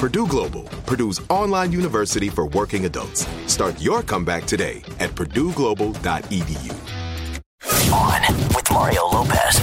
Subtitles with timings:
[0.00, 3.26] Purdue Global, Purdue's online university for working adults.
[3.44, 6.72] Start your comeback today at purdueglobal.edu.
[7.92, 9.60] On with Mario Lopez.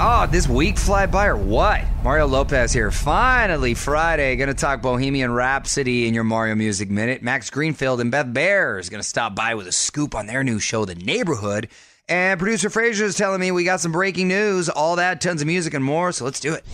[0.00, 1.84] Oh, this week fly by or what?
[2.02, 2.90] Mario Lopez here.
[2.90, 4.36] Finally, Friday.
[4.36, 7.22] Going to talk Bohemian Rhapsody in your Mario Music Minute.
[7.22, 10.42] Max Greenfield and Beth Behrs is going to stop by with a scoop on their
[10.42, 11.68] new show, The Neighborhood.
[12.08, 15.46] And producer Frazier is telling me we got some breaking news, all that, tons of
[15.46, 16.10] music and more.
[16.12, 16.64] So let's do it.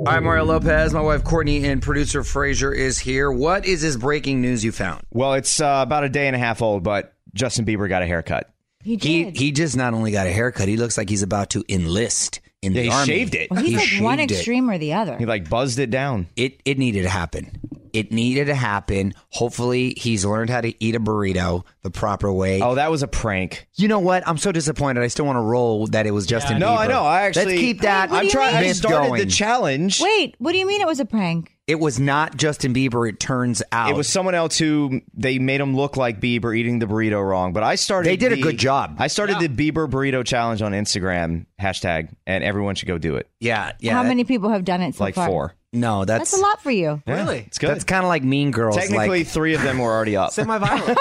[0.00, 3.30] All right, Mario Lopez, my wife Courtney, and producer Frazier is here.
[3.30, 5.02] What is this breaking news you found?
[5.10, 8.06] Well, it's uh, about a day and a half old, but Justin Bieber got a
[8.06, 8.50] haircut.
[8.82, 9.36] He He did.
[9.36, 12.72] he just not only got a haircut, he looks like he's about to enlist in
[12.72, 13.06] Yeah, the he army.
[13.06, 13.50] shaved it.
[13.50, 14.34] well, he's He like one shaved it.
[14.36, 15.18] extreme or the other.
[15.18, 16.28] He like buzzed it down.
[16.34, 17.60] It it needed to happen.
[17.92, 19.14] It needed to happen.
[19.30, 22.60] Hopefully, he's learned how to eat a burrito the proper way.
[22.60, 23.66] Oh, that was a prank.
[23.74, 24.26] You know what?
[24.26, 25.02] I'm so disappointed.
[25.02, 26.60] I still want to roll that it was Justin Bieber.
[26.60, 26.78] No, Bieber.
[26.78, 27.02] I know.
[27.02, 28.10] I actually let's keep that.
[28.10, 28.56] Wait, I'm trying.
[28.56, 29.20] I myth started going.
[29.24, 30.00] the challenge.
[30.00, 31.56] Wait, what do you mean it was a prank?
[31.66, 33.08] It was not Justin Bieber.
[33.08, 36.80] It turns out It was someone else who they made him look like Bieber eating
[36.80, 37.52] the burrito wrong.
[37.52, 38.08] But I started.
[38.10, 38.96] They did a good job.
[38.98, 43.28] I started the Bieber burrito challenge on Instagram hashtag, and everyone should go do it.
[43.38, 43.92] Yeah, yeah.
[43.94, 45.26] How that- many people have done it so like far?
[45.28, 45.54] four.
[45.72, 47.00] No, that's, That's a lot for you.
[47.06, 47.70] Really, it's good.
[47.70, 48.74] That's kind of like Mean Girls.
[48.76, 50.32] Technically, like, three of them were already up.
[50.32, 50.96] semi-viral.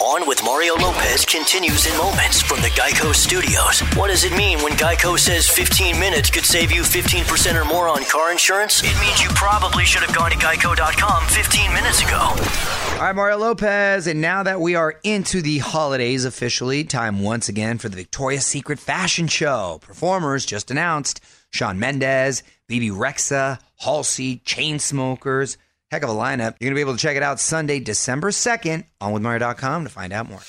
[0.00, 3.80] On with Mario Lopez continues in moments from the Geico Studios.
[3.98, 7.86] What does it mean when Geico says 15 minutes could save you 15% or more
[7.86, 8.82] on car insurance?
[8.82, 12.16] It means you probably should have gone to geico.com 15 minutes ago.
[12.18, 14.06] All right, Mario Lopez.
[14.06, 18.46] And now that we are into the holidays officially, time once again for the Victoria's
[18.46, 19.80] Secret Fashion Show.
[19.82, 21.20] Performers just announced
[21.52, 25.56] Shawn Mendes, Bebe Rexha, Halsey, Chainsmokers.
[25.90, 26.56] Heck of a lineup.
[26.58, 29.90] You're going to be able to check it out Sunday, December 2nd on withmario.com to
[29.90, 30.40] find out more.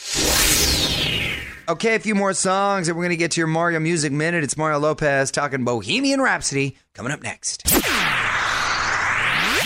[1.68, 4.44] Okay, a few more songs, and we're going to get to your Mario Music Minute.
[4.44, 7.64] It's Mario Lopez talking Bohemian Rhapsody coming up next.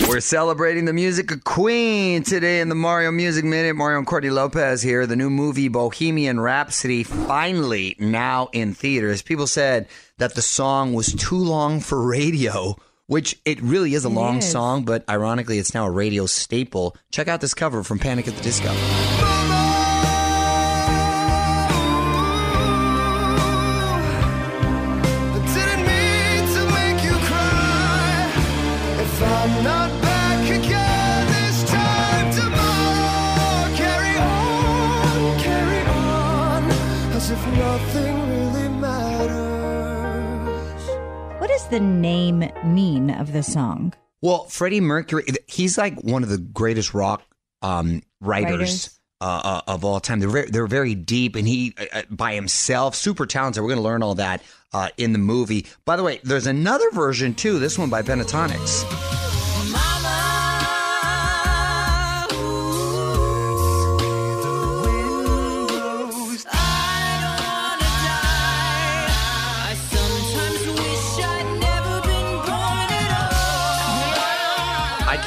[0.06, 3.74] We're celebrating the music of Queen today in the Mario Music Minute.
[3.76, 5.06] Mario and Courtney Lopez here.
[5.06, 9.22] The new movie Bohemian Rhapsody finally now in theaters.
[9.22, 9.88] People said
[10.18, 12.76] that the song was too long for radio,
[13.06, 14.50] which it really is a long is.
[14.50, 16.96] song, but ironically, it's now a radio staple.
[17.10, 18.72] Check out this cover from Panic at the Disco.
[41.70, 43.92] The name mean of the song?
[44.22, 47.22] Well, Freddie Mercury, he's like one of the greatest rock
[47.60, 48.50] um, writers.
[48.52, 48.94] Writers.
[49.20, 52.34] Uh, uh, of all time, they're very, they're very deep, and he uh, uh, by
[52.34, 53.60] himself, super talented.
[53.60, 55.66] We're going to learn all that uh, in the movie.
[55.84, 57.58] By the way, there's another version too.
[57.58, 59.17] This one by Pentatonix.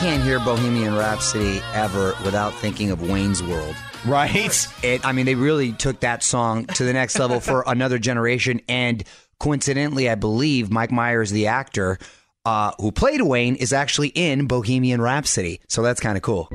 [0.01, 3.75] Can't hear Bohemian Rhapsody ever without thinking of Wayne's World.
[4.03, 4.68] right?
[4.81, 8.62] It, I mean, they really took that song to the next level for another generation.
[8.68, 9.03] And
[9.39, 12.00] coincidentally, I believe Mike Myers, the actor,
[12.45, 15.62] uh, who played Wayne, is actually in Bohemian Rhapsody.
[15.68, 16.48] So that's kind of cool.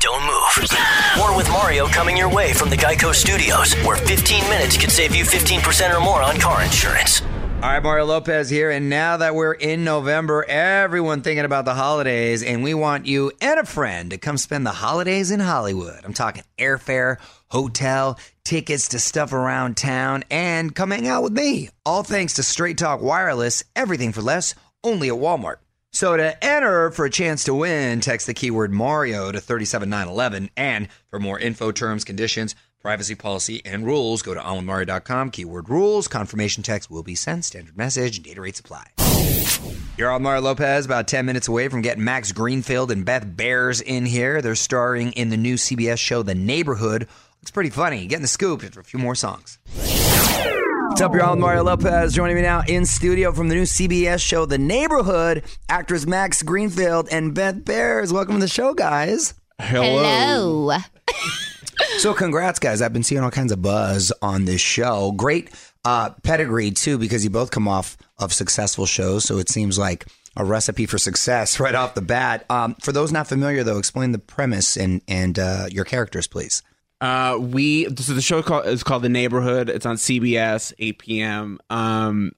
[0.00, 0.70] Don't move.
[1.18, 5.14] More with Mario coming your way from the Geico Studios, where 15 minutes could save
[5.14, 7.20] you 15% or more on car insurance.
[7.62, 8.70] All right, Mario Lopez here.
[8.70, 13.32] And now that we're in November, everyone thinking about the holidays, and we want you
[13.40, 15.98] and a friend to come spend the holidays in Hollywood.
[16.04, 17.16] I'm talking airfare,
[17.48, 21.70] hotel, tickets to stuff around town, and come hang out with me.
[21.86, 24.54] All thanks to Straight Talk Wireless, everything for less,
[24.84, 25.56] only at Walmart.
[25.92, 30.50] So to enter for a chance to win, text the keyword Mario to 37911.
[30.54, 32.54] And for more info, terms, conditions,
[32.86, 36.06] privacy policy, and rules, go to onwithmario.com, keyword rules.
[36.06, 38.86] Confirmation text will be sent, standard message, data rates apply.
[39.98, 43.82] You're on Mario Lopez, about 10 minutes away from getting Max Greenfield and Beth Behrs
[43.82, 44.40] in here.
[44.40, 47.08] They're starring in the new CBS show, The Neighborhood.
[47.40, 48.06] Looks pretty funny.
[48.06, 49.58] Getting the scoop after a few more songs.
[49.74, 51.34] What's up, y'all?
[51.34, 55.42] Mario Lopez joining me now in studio from the new CBS show, The Neighborhood.
[55.68, 58.12] Actors Max Greenfield and Beth Behrs.
[58.12, 59.34] Welcome to the show, guys.
[59.60, 60.70] Hello.
[61.98, 62.82] So, congrats, guys.
[62.82, 65.12] I've been seeing all kinds of buzz on this show.
[65.12, 65.50] Great
[65.84, 69.24] uh, pedigree, too, because you both come off of successful shows.
[69.24, 70.06] So, it seems like
[70.36, 72.44] a recipe for success right off the bat.
[72.50, 76.62] Um, for those not familiar, though, explain the premise and, and uh, your characters, please.
[77.00, 79.68] Uh, we so the show is called The Neighborhood.
[79.68, 81.58] It's on CBS, 8 p.m.
[81.68, 82.32] Um,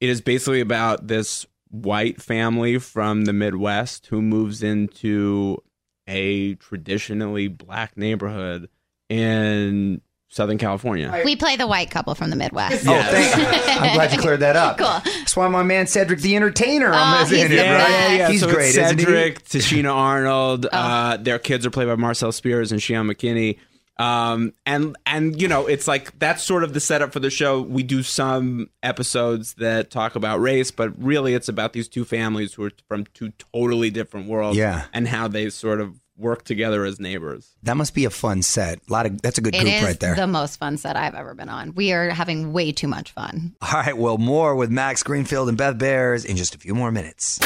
[0.00, 5.62] it is basically about this white family from the Midwest who moves into
[6.06, 8.68] a traditionally black neighborhood
[9.08, 11.22] in Southern California.
[11.24, 12.84] We play the white couple from the Midwest.
[12.88, 14.78] Oh, thank I'm glad you cleared that up.
[14.78, 15.12] Cool.
[15.18, 17.78] That's why my man Cedric the Entertainer Oh, is in he's it, the right?
[17.78, 18.12] best.
[18.18, 19.04] yeah, He's so great, it's isn't he?
[19.04, 20.66] Cedric, Tichina Arnold.
[20.72, 23.58] Uh, their kids are played by Marcel Spears and Sheaun McKinney.
[23.96, 27.62] Um, and and you know, it's like that's sort of the setup for the show.
[27.62, 32.54] We do some episodes that talk about race, but really it's about these two families
[32.54, 34.58] who are from two totally different worlds.
[34.58, 34.86] Yeah.
[34.92, 37.50] and how they sort of work together as neighbors.
[37.64, 38.78] That must be a fun set.
[38.88, 40.14] A lot of that's a good It group is right there.
[40.14, 41.74] the most fun set I've ever been on.
[41.74, 43.54] We are having way too much fun.
[43.62, 46.90] All right, well, more with Max Greenfield and Beth Behrs in just a few more
[46.92, 47.38] minutes.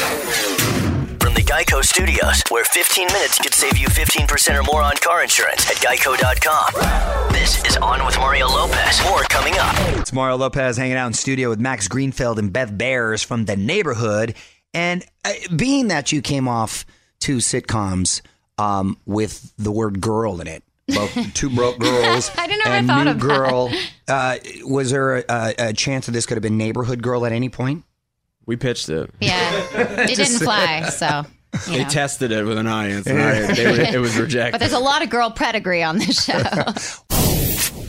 [1.20, 5.22] From the Geico Studios, where 15 minutes could save you 15% or more on car
[5.22, 7.32] insurance at geico.com.
[7.32, 9.02] This is On with Mario Lopez.
[9.04, 9.74] More coming up.
[9.98, 13.56] It's Mario Lopez hanging out in studio with Max Greenfield and Beth Behrs from the
[13.56, 14.34] neighborhood.
[14.74, 16.84] And uh, being that you came off
[17.20, 18.20] two sitcoms
[18.58, 22.82] um, with the word girl in it, both two broke girls I didn't know I
[22.82, 23.26] thought new of that.
[23.26, 23.70] girl,
[24.08, 27.48] uh, was there a, a chance that this could have been neighborhood girl at any
[27.48, 27.84] point?
[28.46, 29.10] We pitched it.
[29.20, 30.88] Yeah, it didn't fly.
[30.88, 31.24] So,
[31.66, 31.88] you They know.
[31.90, 34.52] tested it with an audience, and I, they were, it was rejected.
[34.52, 36.42] but there's a lot of girl pedigree on this show.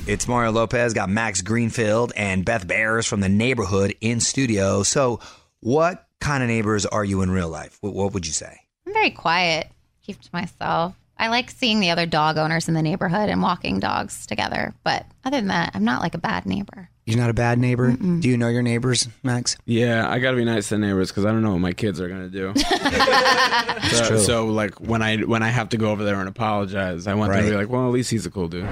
[0.08, 4.82] It's Mario Lopez, got Max Greenfield and Beth Behrs from the neighborhood in studio.
[4.82, 5.20] So,
[5.60, 7.78] what kind of neighbors are you in real life?
[7.82, 8.58] What, what would you say?
[8.88, 9.68] I'm very quiet,
[10.10, 10.96] keep to myself.
[11.20, 14.74] I like seeing the other dog owners in the neighborhood and walking dogs together.
[14.84, 16.90] But other than that, I'm not like a bad neighbor.
[17.06, 17.92] You're not a bad neighbor.
[17.92, 19.58] Do you know your neighbors, Max?
[19.66, 21.74] Yeah, I got to be nice to the neighbors because I don't know what my
[21.74, 22.54] kids are gonna do.
[23.90, 24.20] so, true.
[24.20, 27.34] so, like when I when I have to go over there and apologize, I want
[27.34, 28.70] them to be like, well, at least he's a cool dude.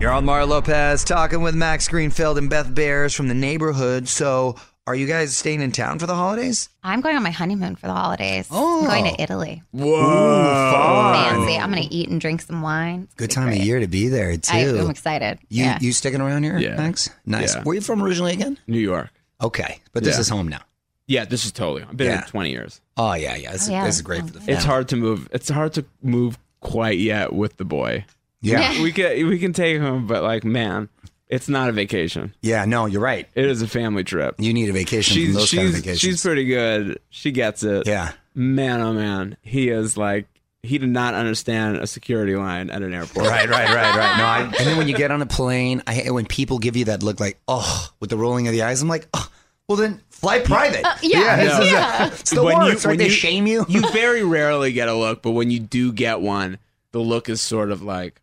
[0.00, 4.06] You're on Mario Lopez talking with Max Greenfield and Beth Behrs from the neighborhood.
[4.06, 4.54] So,
[4.88, 6.70] are you guys staying in town for the holidays?
[6.82, 8.48] I'm going on my honeymoon for the holidays.
[8.50, 8.80] Oh.
[8.80, 9.62] I'm going to Italy.
[9.70, 11.12] Whoa!
[11.12, 11.58] Fancy.
[11.58, 13.02] I'm going to eat and drink some wine.
[13.04, 14.50] It's Good gonna be time of year to be there too.
[14.50, 15.40] I, am excited.
[15.50, 15.78] you yeah.
[15.82, 16.76] you sticking around here, Yeah.
[16.76, 17.10] Max?
[17.26, 17.54] Nice.
[17.54, 17.64] Yeah.
[17.64, 18.56] Where are you from originally again?
[18.66, 19.10] New York.
[19.42, 20.20] Okay, but this Yeah.
[20.20, 20.62] is home now.
[21.06, 21.82] Yeah, this is totally.
[21.82, 22.18] I've been Yeah.
[22.20, 22.80] here 20 years.
[22.96, 23.52] Oh yeah, yeah.
[23.52, 23.84] This, Oh, yeah.
[23.84, 24.54] this is great for the family.
[24.54, 25.28] It's hard to move.
[25.32, 28.06] It's hard to move quite yet with the boy.
[28.40, 28.82] Yeah.
[28.82, 30.88] We can we can take him, but like, man,
[31.28, 32.34] it's not a vacation.
[32.42, 33.28] Yeah, no, you're right.
[33.34, 34.36] It is a family trip.
[34.38, 36.00] You need a vacation She's from those she's kind of vacations.
[36.00, 37.00] she's pretty good.
[37.10, 37.86] She gets it.
[37.86, 38.12] yeah.
[38.34, 40.26] Man, oh man, he is like
[40.62, 43.26] he did not understand a security line at an airport.
[43.26, 44.16] Right, right, right, right.
[44.18, 46.84] No, I, and then when you get on a plane, I when people give you
[46.86, 48.80] that look like, oh, with the rolling of the eyes.
[48.82, 49.28] I'm like, oh,
[49.68, 50.84] well then fly private.
[50.84, 52.06] Uh, yeah, it's, yeah.
[52.06, 52.84] it's the When you- worst.
[52.84, 52.92] right?
[52.92, 53.66] when They you- shame you.
[53.68, 56.58] you very rarely get a look, but when you do get one,
[56.92, 58.20] the look is sort of like,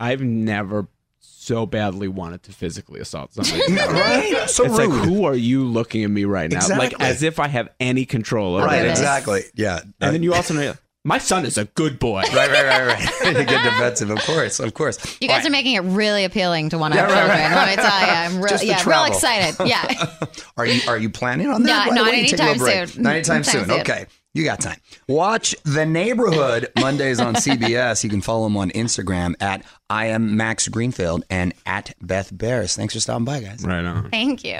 [0.00, 0.86] I've never
[1.20, 3.72] so badly wanted to physically assault somebody.
[3.74, 4.44] right?
[4.48, 4.90] So it's rude.
[4.90, 6.66] like, who are you looking at me right now?
[6.68, 8.98] Like as if I have any control over right, this.
[8.98, 9.42] exactly.
[9.54, 9.80] Yeah.
[10.00, 12.22] And then you also know, my son is a good boy.
[12.22, 13.26] right, right, right, right.
[13.38, 14.98] you get defensive, of course, of course.
[15.20, 17.52] You guys are making it really appealing to want to Yeah, have right, children.
[17.52, 19.68] right, Let me tell you, I'm real, Just the yeah, real excited.
[19.68, 20.16] Yeah.
[20.56, 21.68] Are you are you planning on that?
[21.68, 23.02] Yeah, Why not don't you take a little anytime soon.
[23.04, 23.64] Not anytime Anytime soon.
[23.66, 23.80] soon.
[23.82, 24.06] Okay.
[24.36, 24.76] You got time.
[25.08, 28.04] Watch The Neighborhood Mondays on CBS.
[28.04, 32.76] You can follow them on Instagram at I am Max Greenfield and at Beth Behrs.
[32.76, 33.64] Thanks for stopping by, guys.
[33.64, 34.10] Right on.
[34.10, 34.58] Thank you.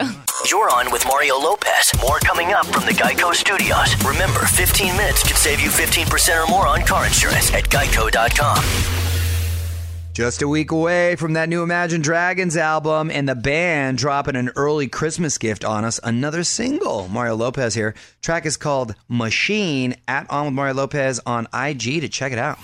[0.49, 1.93] You're on with Mario Lopez.
[2.01, 3.95] More coming up from the Geico Studios.
[4.03, 9.06] Remember, 15 minutes can save you 15% or more on car insurance at geico.com.
[10.17, 14.51] Just a week away from that new Imagine Dragons album and the band dropping an
[14.57, 16.01] early Christmas gift on us.
[16.03, 17.07] Another single.
[17.09, 17.95] Mario Lopez here.
[18.23, 22.57] Track is called Machine at On with Mario Lopez on IG to check it out.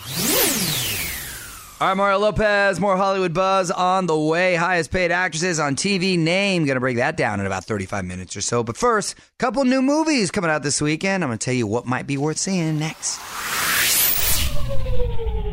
[1.79, 4.55] All right, Mario Lopez, more Hollywood buzz on the way.
[4.55, 6.65] Highest paid actresses on TV name.
[6.65, 8.63] To break that down in about 35 minutes or so.
[8.63, 11.23] But first, couple new movies coming out this weekend.
[11.23, 13.21] I'm to tell you what might be worth seeing next.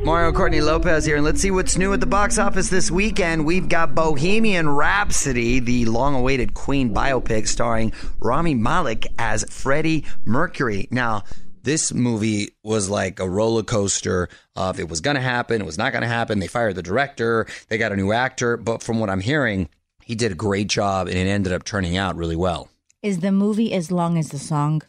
[0.03, 3.45] Mario Courtney Lopez here, and let's see what's new at the box office this weekend.
[3.45, 10.87] We've got Bohemian Rhapsody, the long awaited Queen biopic starring Rami Malek as Freddie Mercury.
[10.89, 11.23] Now,
[11.63, 15.77] this movie was like a roller coaster of it was going to happen, it was
[15.77, 16.39] not going to happen.
[16.39, 19.69] They fired the director, they got a new actor, but from what I'm hearing,
[20.03, 22.69] he did a great job and it ended up turning out really well.
[23.03, 24.81] Is the movie as long as the song?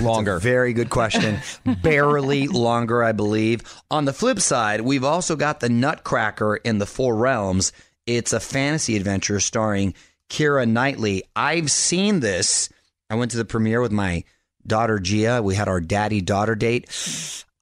[0.00, 0.38] Longer.
[0.38, 1.38] Very good question.
[1.82, 3.62] Barely longer, I believe.
[3.90, 7.72] On the flip side, we've also got the Nutcracker in the Four Realms.
[8.06, 9.94] It's a fantasy adventure starring
[10.30, 11.24] Keira Knightley.
[11.34, 12.70] I've seen this.
[13.10, 14.24] I went to the premiere with my
[14.66, 15.42] daughter Gia.
[15.42, 16.88] We had our daddy daughter date.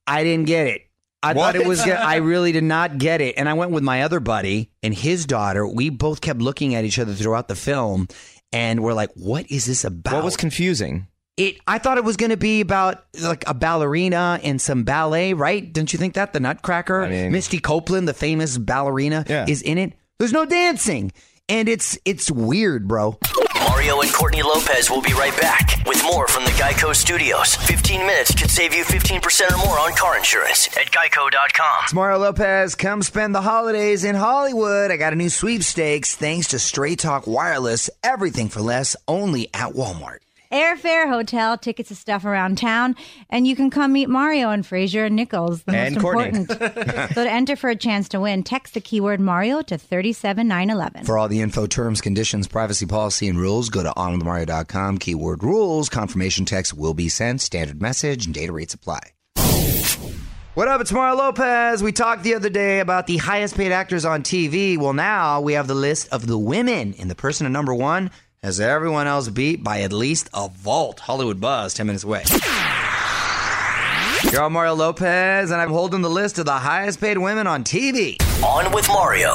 [0.06, 0.82] I didn't get it.
[1.22, 1.96] I thought it was good.
[1.96, 3.36] I really did not get it.
[3.38, 5.66] And I went with my other buddy and his daughter.
[5.66, 8.08] We both kept looking at each other throughout the film
[8.52, 10.14] and we're like, what is this about?
[10.14, 11.06] What was confusing?
[11.36, 11.56] It.
[11.66, 15.72] I thought it was going to be about like a ballerina and some ballet, right?
[15.72, 19.46] Didn't you think that the Nutcracker, I mean- Misty Copeland, the famous ballerina, Yeah.
[19.48, 19.94] is in it?
[20.20, 21.10] There's no dancing,
[21.48, 23.18] and it's it's weird, bro.
[23.68, 27.56] Mario and Courtney Lopez will be right back with more from the Geico Studios.
[27.56, 31.80] 15 minutes could save you 15% or more on car insurance at geico.com.
[31.82, 32.76] It's Mario Lopez.
[32.76, 34.92] Come spend the holidays in Hollywood.
[34.92, 37.90] I got a new sweepstakes thanks to Straight Talk Wireless.
[38.04, 40.18] Everything for less, only at Walmart.
[40.54, 42.94] Airfare, hotel, tickets to stuff around town,
[43.28, 46.38] and you can come meet Mario and Fraser and Nichols, the And most Courtney.
[46.42, 46.48] important.
[47.14, 51.06] so to enter for a chance to win, text the keyword Mario to 37911.
[51.06, 54.98] For all the info, terms, conditions, privacy policy, and rules, go to onwithmario.com.
[54.98, 55.88] Keyword rules.
[55.88, 57.40] Confirmation text will be sent.
[57.40, 59.00] Standard message and data rates apply.
[60.54, 60.80] What up?
[60.80, 61.82] It's Mario Lopez.
[61.82, 64.78] We talked the other day about the highest paid actors on TV.
[64.78, 68.12] Well, now we have the list of the women, and the person at number one
[68.44, 71.00] has everyone else beat by at least a vault.
[71.00, 72.24] Hollywood Buzz, 10 minutes away.
[74.30, 77.64] You're on Mario Lopez, and I'm holding the list of the highest paid women on
[77.64, 78.20] TV.
[78.44, 79.30] On with Mario.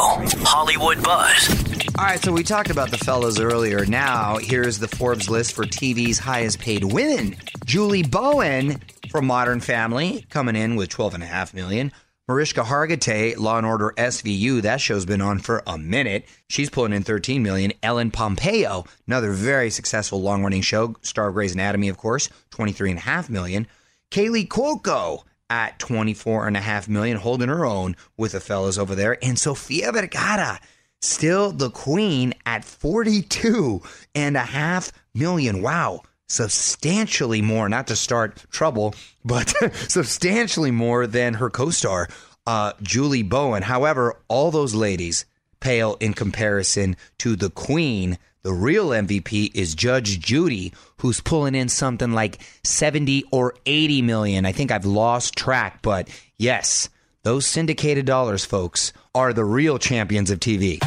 [0.45, 1.49] Hollywood Buzz.
[1.97, 3.83] All right, so we talked about the fellas earlier.
[3.87, 7.35] Now, here's the Forbes list for TV's highest paid women.
[7.65, 11.91] Julie Bowen from Modern Family coming in with 12.5 million.
[12.29, 16.25] Mariska Hargitay, Law and Order SVU, that show's been on for a minute.
[16.47, 17.73] She's pulling in 13 million.
[17.81, 23.65] Ellen Pompeo, another very successful long-running show, star of Grey's Anatomy, of course, 23.5 million.
[24.11, 29.17] Kaley Cuoco at 24.5 million, holding her own with the fellas over there.
[29.23, 30.59] And Sofia Vergara,
[31.01, 33.81] still the queen at 42
[34.13, 35.63] and a half million.
[35.63, 36.03] Wow.
[36.29, 38.93] Substantially more, not to start trouble,
[39.25, 39.49] but
[39.89, 42.07] substantially more than her co star,
[42.45, 43.63] uh, Julie Bowen.
[43.63, 45.25] However, all those ladies
[45.59, 48.17] pale in comparison to the queen.
[48.43, 54.45] The real MVP is Judge Judy, who's pulling in something like 70 or 80 million.
[54.45, 56.07] I think I've lost track, but
[56.37, 56.89] yes,
[57.23, 60.79] those syndicated dollars, folks, are the real champions of TV.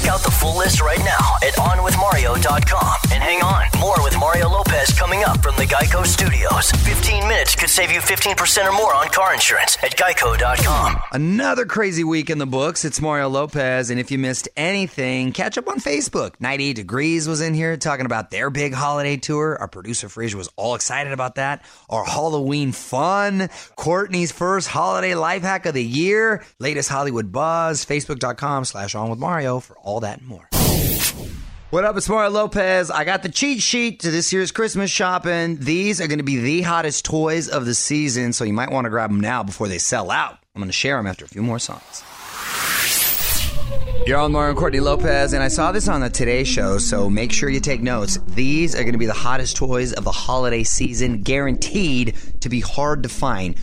[0.00, 2.94] Check out the full list right now at onwithmario.com.
[3.12, 6.70] And hang on, more with Mario Lopez coming up from the Geico Studios.
[6.70, 10.96] 15 minutes could save you 15% or more on car insurance at geico.com.
[11.12, 12.86] Another crazy week in the books.
[12.86, 13.90] It's Mario Lopez.
[13.90, 16.32] And if you missed anything, catch up on Facebook.
[16.40, 19.58] 98 Degrees was in here talking about their big holiday tour.
[19.60, 21.62] Our producer Fraser was all excited about that.
[21.90, 23.50] Our Halloween fun.
[23.76, 26.42] Courtney's first holiday life hack of the year.
[26.58, 27.84] Latest Hollywood buzz.
[27.84, 30.48] Facebook.com slash on with Mario for all that and more.
[31.70, 32.90] What up, it's Mario Lopez.
[32.90, 35.56] I got the cheat sheet to this year's Christmas shopping.
[35.56, 38.86] These are going to be the hottest toys of the season, so you might want
[38.86, 40.38] to grab them now before they sell out.
[40.54, 42.04] I'm going to share them after a few more songs.
[44.06, 47.10] You're on Mario and Courtney Lopez, and I saw this on the Today Show, so
[47.10, 48.18] make sure you take notes.
[48.28, 52.60] These are going to be the hottest toys of the holiday season, guaranteed to be
[52.60, 53.56] hard to find.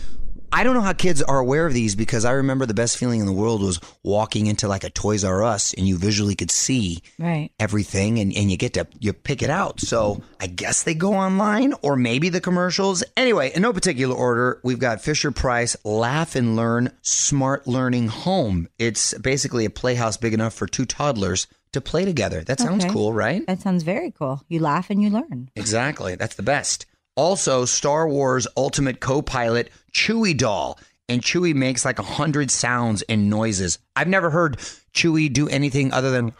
[0.52, 3.20] I don't know how kids are aware of these because I remember the best feeling
[3.20, 6.50] in the world was walking into like a Toys R Us and you visually could
[6.50, 7.50] see Right.
[7.60, 9.80] everything and, and you get to you pick it out.
[9.80, 13.04] So I guess they go online or maybe the commercials.
[13.16, 18.68] Anyway, in no particular order, we've got Fisher Price Laugh and Learn Smart Learning Home.
[18.78, 22.42] It's basically a playhouse big enough for two toddlers to play together.
[22.42, 22.92] That sounds Okay.
[22.92, 23.46] cool, right?
[23.46, 24.42] That sounds very cool.
[24.48, 25.50] You laugh and you learn.
[25.54, 26.14] Exactly.
[26.14, 26.86] That's the best.
[27.18, 30.78] Also, Star Wars Ultimate Co-Pilot Chewie doll.
[31.08, 33.78] And Chewie makes like a hundred sounds and noises.
[33.96, 34.58] I've never heard
[34.94, 36.32] Chewie do anything other than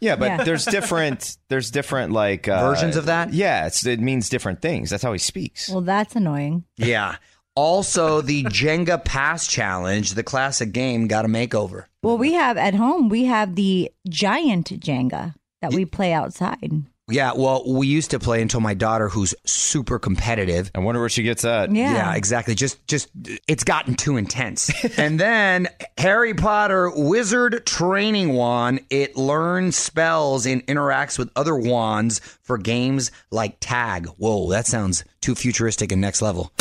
[0.00, 0.36] Yeah, but Yeah.
[0.44, 3.32] there's different there's different like uh, Versions of that?
[3.32, 4.88] Yeah, it's, it means different things.
[4.90, 5.68] That's how he speaks.
[5.68, 6.64] Well, that's annoying.
[6.76, 7.16] Yeah.
[7.56, 11.86] Also, the Jenga Pass Challenge, the classic game, got a makeover.
[12.02, 16.84] Well, we have at home, we have the giant Jenga that we play outside.
[17.08, 20.70] Yeah, well, we used to play until my daughter, who's super competitive.
[20.74, 21.74] I wonder where she gets that.
[21.74, 22.14] Yeah.
[22.14, 22.54] exactly.
[22.54, 23.08] Just, just,
[23.48, 24.70] it's gotten too intense.
[24.98, 25.68] and then
[25.98, 28.84] Harry Potter Wizard Training Wand.
[28.88, 34.06] It learns spells and interacts with other wands for games like tag.
[34.16, 36.52] Whoa, that sounds too futuristic and next level.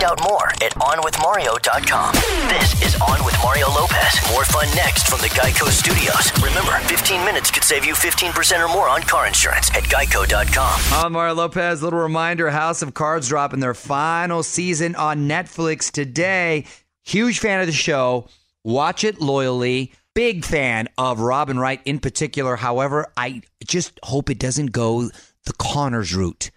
[0.00, 2.14] Find out more at OnWithMario.com.
[2.48, 4.18] This is On with Mario Lopez.
[4.32, 6.32] More fun next from the Geico Studios.
[6.42, 10.80] Remember, 15 minutes could save you 15% or more on car insurance at Geico.com.
[11.04, 11.82] I'm Mario Lopez.
[11.82, 16.64] Little reminder House of Cards dropping their final season on Netflix today.
[17.04, 18.26] Huge fan of the show.
[18.64, 19.92] Watch it loyally.
[20.14, 22.56] Big fan of Robin Wright in particular.
[22.56, 25.10] However, I just hope it doesn't go
[25.44, 26.50] the Conners route.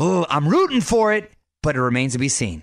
[0.00, 1.30] Oh, I'm rooting for it,
[1.62, 2.62] but it remains to be seen.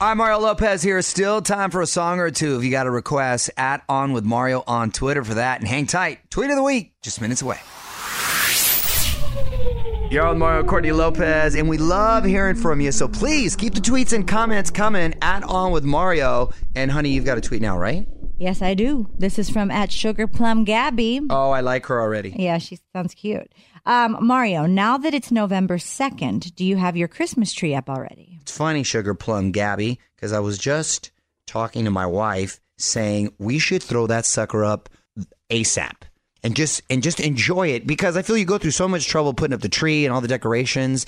[0.00, 1.02] I'm Mario Lopez here.
[1.02, 2.56] Still time for a song or two.
[2.56, 5.58] If you got a request, at On With Mario on Twitter for that.
[5.58, 6.20] And hang tight.
[6.30, 7.58] Tweet of the week, just minutes away.
[10.08, 12.92] You're on Mario Courtney Lopez, and we love hearing from you.
[12.92, 16.50] So please keep the tweets and comments coming at On With Mario.
[16.76, 18.06] And honey, you've got a tweet now, right?
[18.38, 19.10] Yes, I do.
[19.18, 21.22] This is from at Sugar Plum Gabby.
[21.28, 22.36] Oh, I like her already.
[22.38, 23.52] Yeah, she sounds cute.
[23.84, 28.27] Um, Mario, now that it's November 2nd, do you have your Christmas tree up already?
[28.48, 31.10] It's funny, Sugar Plum Gabby, because I was just
[31.46, 34.88] talking to my wife saying we should throw that sucker up
[35.50, 35.92] ASAP
[36.42, 39.34] and just and just enjoy it because I feel you go through so much trouble
[39.34, 41.04] putting up the tree and all the decorations,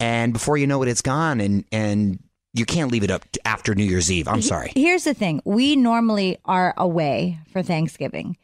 [0.00, 2.22] and before you know it, it's gone, and and
[2.52, 4.28] you can't leave it up after New Year's Eve.
[4.28, 4.72] I'm sorry.
[4.74, 8.36] Here's the thing we normally are away for Thanksgiving.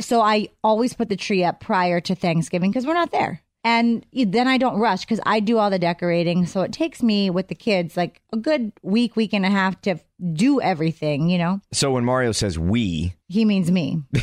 [0.00, 3.40] So I always put the tree up prior to Thanksgiving because we're not there.
[3.66, 6.46] And then I don't rush because I do all the decorating.
[6.46, 9.80] So it takes me with the kids like a good week, week and a half
[9.82, 9.98] to
[10.32, 11.60] do everything, you know?
[11.72, 14.04] So when Mario says we, He means me.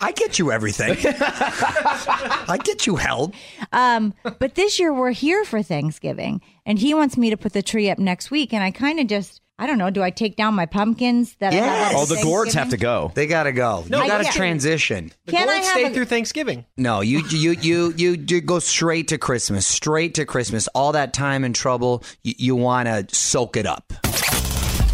[0.00, 0.96] I get you everything.
[1.06, 3.34] I get you help.
[3.72, 7.62] Um, but this year we're here for Thanksgiving, and he wants me to put the
[7.62, 8.52] tree up next week.
[8.52, 11.52] And I kind of just, I don't know, do I take down my pumpkins that
[11.52, 11.92] I have Yes.
[11.92, 13.12] up all the gourds have to go.
[13.14, 13.84] They gotta go.
[13.90, 14.30] No, you gotta yeah.
[14.30, 15.12] transition.
[15.26, 16.64] The Can I gourds have stay a- through Thanksgiving.
[16.78, 20.66] No, you you you you you go straight to Christmas, straight to Christmas.
[20.68, 23.92] All that time and trouble, you, you want to soak it up.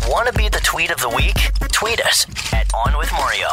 [0.08, 1.36] Want to be the tweet of the week?
[1.72, 3.48] Tweet us at On With Mario.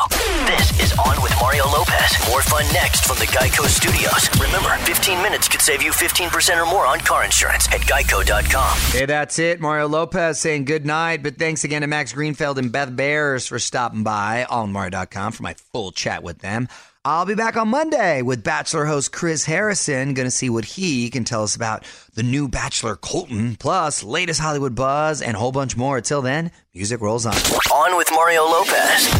[0.46, 2.30] This is On With Mario Lopez.
[2.30, 4.30] More fun next from the Geico Studios.
[4.39, 8.78] Remember, 15 minutes could save you 15% or more on car insurance at Geico.com.
[8.92, 9.62] Hey, that's it.
[9.62, 11.24] Mario Lopez saying good night.
[11.24, 15.44] But thanks again to Max Greenfield and Beth Behrs for stopping by on Mario.com for
[15.44, 16.68] my full chat with them.
[17.06, 20.13] I'll be back on Monday with Bachelor host Chris Harrison.
[20.13, 24.39] Going to see what he can tell us about the new Bachelor Colton, plus latest
[24.39, 26.00] Hollywood buzz and a whole bunch more.
[26.00, 27.36] Till then, music rolls on.
[27.36, 29.13] On with Mario Lopez.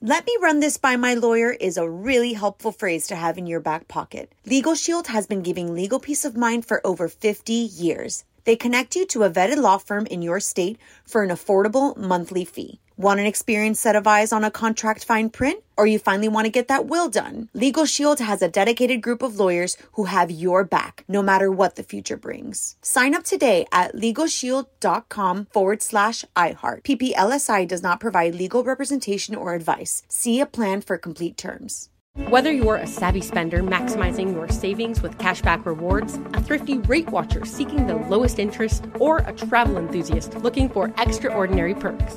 [0.00, 3.48] Let me run this by my lawyer is a really helpful phrase to have in
[3.48, 4.32] your back pocket.
[4.44, 8.22] Legal Shield has been giving legal peace of mind for over 50 years.
[8.44, 12.44] They connect you to a vetted law firm in your state for an affordable monthly
[12.44, 12.78] fee.
[12.98, 15.62] Want an experienced set of eyes on a contract fine print?
[15.76, 17.50] Or you finally want to get that will done?
[17.52, 21.76] Legal Shield has a dedicated group of lawyers who have your back, no matter what
[21.76, 22.76] the future brings.
[22.80, 26.84] Sign up today at LegalShield.com forward slash iHeart.
[26.84, 30.02] PPLSI does not provide legal representation or advice.
[30.08, 31.90] See a plan for complete terms.
[32.30, 37.44] Whether you're a savvy spender maximizing your savings with cashback rewards, a thrifty rate watcher
[37.44, 42.16] seeking the lowest interest, or a travel enthusiast looking for extraordinary perks,